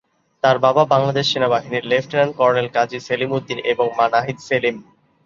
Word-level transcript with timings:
তার 0.43 0.57
বাবা 0.65 0.83
বাংলাদেশ 0.93 1.25
সেনাবাহিনীর 1.29 1.89
লেফটেন্যান্ট 1.91 2.33
কর্নেল 2.39 2.67
কাজী 2.75 2.99
সেলিম 3.07 3.29
উদ্দিন 3.37 3.59
এবং 3.71 3.85
মা 3.97 4.05
নাহিদ 4.13 4.37
সেলিম। 4.47 4.75